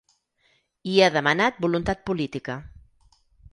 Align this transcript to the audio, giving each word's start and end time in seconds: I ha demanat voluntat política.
I 0.93 0.95
ha 1.01 1.09
demanat 1.17 1.61
voluntat 1.67 2.03
política. 2.11 2.59